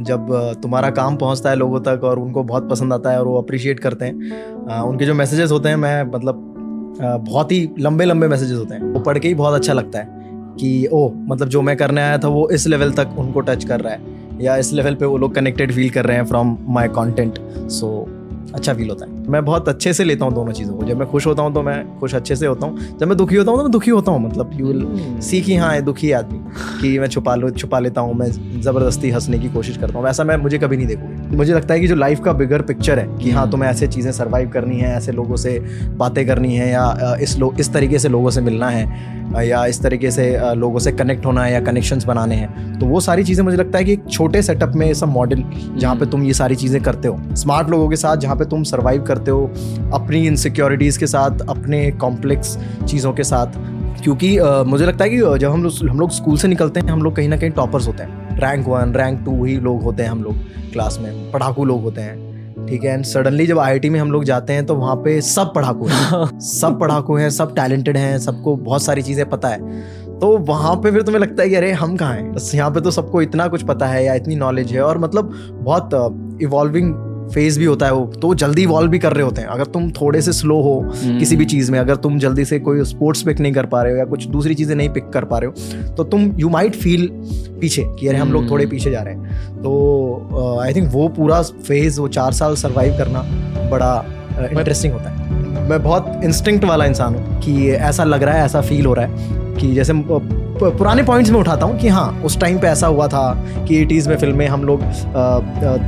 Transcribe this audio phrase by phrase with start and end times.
[0.00, 0.26] जब
[0.62, 3.80] तुम्हारा काम पहुँचता है लोगों तक और उनको बहुत पसंद आता है और वो अप्रिशिएट
[3.80, 6.46] करते हैं उनके जो मैसेजेस होते हैं, मैं मतलब
[7.00, 10.08] बहुत ही लंबे लंबे मैसेजेस होते हैं। वो पढ़ के ही बहुत अच्छा लगता है
[10.60, 13.80] कि ओ मतलब जो मैं करने आया था वो इस लेवल तक उनको टच कर
[13.80, 16.88] रहा है या इस लेवल पे वो लोग कनेक्टेड फील कर रहे हैं फ्रॉम माई
[16.88, 17.38] कॉन्टेंट
[17.70, 17.90] सो
[18.54, 21.08] अच्छा फील होता है। मैं बहुत अच्छे से लेता हूँ दोनों चीज़ों को। जब मैं
[21.08, 23.58] खुश होता हूँ तो मैं खुश अच्छे से होता हूँ। जब मैं दुखी होता हूँ
[23.58, 26.38] तो मैं दुखी होता हूँ। मतलब यू विल सी कि हाँ दुखी आदमी।
[26.80, 28.30] कि मैं छुपा लो छुपा लेता हूँ। मैं
[28.62, 31.80] ज़बरदस्ती हंसने की कोशिश करता हूँ। वैसा मैं मुझे कभी नहीं देखूँगी। मुझे लगता है
[31.80, 34.96] कि जो लाइफ का बिगर पिक्चर है कि हाँ तुम्हें ऐसे चीज़ें सर्वाइव करनी है
[34.96, 35.58] ऐसे लोगों से
[35.96, 39.80] बातें करनी है या इस लोग इस तरीके से लोगों से मिलना है या इस
[39.82, 43.44] तरीके से लोगों से कनेक्ट होना है या कनेक्शंस बनाने हैं। तो वो सारी चीज़ें
[43.44, 45.44] मुझे लगता है कि एक छोटे सेटअप में सब मॉडल
[45.76, 48.62] जहाँ पे तुम ये सारी चीज़ें करते हो। स्मार्ट लोगों के साथ जहाँ पे तुम
[48.64, 49.50] सर्वाइव करते हो
[49.94, 53.58] अपनी इनसिक्योरिटीज़ के साथ अपने कॉम्प्लेक्स चीज़ों के साथ।
[54.02, 56.88] क्योंकि uh, मुझे लगता है कि जब हम लोग हम लोग स्कूल से निकलते हैं
[56.88, 60.02] हम लोग कहीं ना कहीं टॉपर्स होते हैं। रैंक वन रैंक टू ही लोग होते
[60.02, 60.36] हैं हम लोग
[60.72, 62.92] क्लास में। पढ़ाकू लोग होते हैं ठीक है?
[62.94, 66.38] एंड सडनली जब आई में हम लोग जाते हैं तो वहाँ पे सब पढ़ाकू हैं।
[66.40, 69.58] सब पढ़ाकू हैं सब टैलेंटेड हैं सबको बहुत सारी चीज़ें पता है।
[70.20, 72.32] तो वहाँ पे फिर तुम्हें लगता है कि अरे हम कहाँ हैं?
[72.32, 75.32] बस यहाँ पे तो सबको इतना कुछ पता है या इतनी नॉलेज है और मतलब
[75.54, 76.94] बहुत इवॉल्विंग
[77.30, 79.90] फ़ेज़ भी होता है वो तो जल्दी इवॉल्व भी कर रहे होते हैं अगर तुम
[79.92, 83.22] थोड़े से स्लो हो हम्म। किसी भी चीज़ में अगर तुम जल्दी से कोई स्पोर्ट्स
[83.22, 85.48] पिक नहीं कर पा रहे हो या कुछ दूसरी चीज़ें नहीं पिक कर पा रहे
[85.48, 87.08] हो तो तुम यू माइट फील
[87.60, 91.08] पीछे कि अरे हम लोग थोड़े हम्म। पीछे जा रहे हैं तो आई थिंक वो
[91.16, 93.22] पूरा फ़ेज़ वो चार साल सर्वाइव करना
[93.70, 93.94] बड़ा
[94.40, 98.60] इंटरेस्टिंग होता है मैं बहुत इंस्टिंक्ट वाला इंसान हूँ कि ऐसा लग रहा है ऐसा
[98.62, 99.92] फील हो रहा है कि जैसे
[100.60, 103.22] पुराने पॉइंट्स में उठाता हूँ कि हाँ उस टाइम पे ऐसा हुआ था
[103.68, 104.82] कि एटीज़ में फ़िल्में हम लोग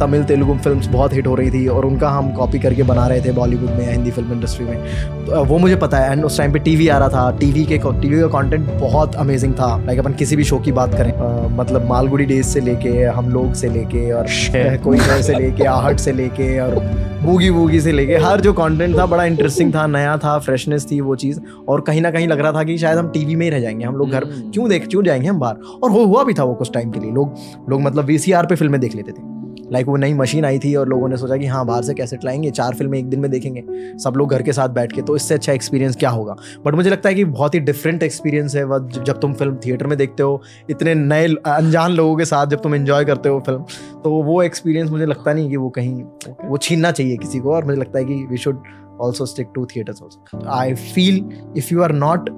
[0.00, 3.20] तमिल तेलुगु फिल्म्स बहुत हिट हो रही थी और उनका हम कॉपी करके बना रहे
[3.20, 6.52] थे बॉलीवुड में हिंदी फ़िल्म इंडस्ट्री में। तो वो मुझे पता है एंड उस टाइम
[6.52, 10.12] पे टीवी आ रहा था। टीवी के टीवी का कंटेंट बहुत अमेजिंग था। लाइक अपन
[10.12, 13.68] किसी भी शो की बात करें आ, मतलब मालगुड़ी डेज़ से लेके हम लोग से
[13.68, 14.26] लेके और
[14.84, 16.74] कोई से लेके आहट से लेके और
[17.22, 21.00] बूगी बूगी से लेके हर जो कंटेंट था बड़ा इंटरेस्टिंग था नया था फ्रेशनेस थी
[21.00, 23.50] वो चीज़। और कहीं ना कहीं लग रहा था कि शायद हम टीवी में ही
[23.50, 25.56] रह जाएँगे हम लोग घर हम्म। क्यों देख, क्यों जाएँगे हम बाहर?
[25.82, 27.34] और वो हुआ भी था वो कुछ टाइम के लिए। लोग
[27.70, 29.30] लोग मतलब वीसीआर पे फ़िल्में देख लेते थे।
[29.72, 32.16] लाइक वो नई मशीन आई थी और लोगों ने सोचा कि हाँ बाहर से कैसे
[32.24, 32.50] लाएँगे?
[32.50, 33.62] चार फ़िल्में एक दिन में देखेंगे।
[33.98, 36.34] सब लोग घर के साथ बैठ के तो इससे अच्छा एक्सपीरियंस क्या होगा?
[36.66, 39.86] बट मुझे लगता है कि बहुत ही डिफरेंट एक्सपीरियंस है वह जब तुम फ़िल्म थिएटर
[39.86, 40.40] में देखते हो।
[40.70, 43.64] इतने नए, अनजान लोगों के साथ जब तुम इन्जॉय करते हो फ़िल्म
[44.04, 46.02] तो वो एक्सपीरियंस मुझे लगता नहीं कि वो कहीं,
[46.44, 48.62] वो छीनना चाहिए किसी को। और मुझे लगता है कि we should
[49.00, 51.24] also stick to theatres also I feel
[51.56, 52.30] if you are not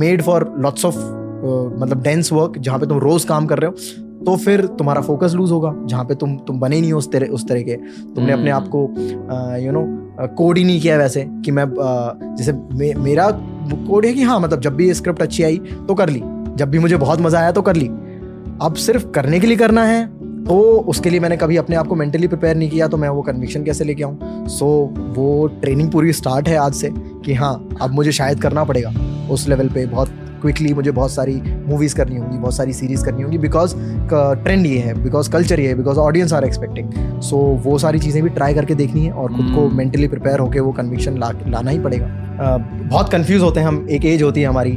[0.00, 0.96] made for lots of
[1.40, 5.32] मतलब डेंस वर्क जहाँ पे तुम रोज़ काम कर रहे हो तो फिर तुम्हारा फोकस
[5.34, 7.76] लूज होगा जहाँ पे तुम तुम बने नहीं हो उस तरह उस तरह के।
[8.14, 8.80] तुमने अपने आप को
[9.64, 9.84] यू नो
[10.36, 11.64] कोड ही नहीं किया वैसे कि मैं
[12.38, 16.08] जैसे मे, मेरा कोड है कि हाँ मतलब जब भी स्क्रिप्ट अच्छी आई तो कर
[16.08, 16.22] ली।
[16.56, 17.86] जब भी मुझे बहुत मज़ा आया तो कर ली।
[18.62, 20.06] अब सिर्फ़ करने के लिए करना है
[20.44, 23.22] तो उसके लिए मैंने कभी अपने आप को मेंटली प्रिपेयर नहीं किया तो मैं वो
[23.22, 24.46] कन्विक्शन कैसे लेके आऊँ?
[24.48, 26.90] सो so, वो ट्रेनिंग पूरी स्टार्ट है आज से
[27.24, 28.92] कि हाँ अब मुझे शायद करना पड़ेगा
[29.30, 30.08] उस लेवल पे बहुत
[30.40, 31.34] क्विकली मुझे बहुत सारी
[31.66, 33.74] मूवीज़ करनी होंगी बहुत सारी सीरीज़ करनी होंगी बिकॉज़
[34.12, 38.22] ट्रेंड ये है बिकॉज़ कल्चर ये है because audience are expecting so वो सारी चीज़ें
[38.22, 40.08] भी ट्राई करके देखनी है और खुद को मेंटली.
[40.08, 42.06] प्रिपेयर होकर वो कन्विक्शन ला लाना ही पड़ेगा.
[42.38, 44.72] Uh, बहुत कन्फ्यूज़ होते हैं हम एक एज होती है हमारी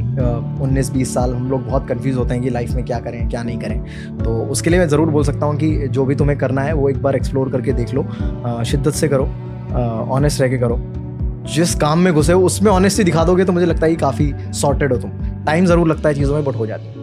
[0.62, 3.28] उन्नीस uh, बीस साल हम लोग बहुत कन्फ्यूज़ होते हैं कि लाइफ में क्या करें
[3.28, 3.78] क्या नहीं करें.
[4.18, 6.88] तो उसके लिए मैं ज़रूर बोल सकता हूँ कि जो भी तुम्हें करना है वो
[6.88, 9.24] एक बार एक्सप्लोर करके देख लो uh, शिद्दत से करो
[10.10, 10.80] ऑनेस्ट रह के करो.
[11.44, 14.32] जिस काम में घुसे हो उसमें ऑनेस्टी दिखा दोगे तो मुझे लगता है कि काफ़ी
[14.54, 15.10] सॉर्टेड हो तुम.
[15.46, 17.01] टाइम ज़रूर लगता है चीज़ों में बट हो जाती है।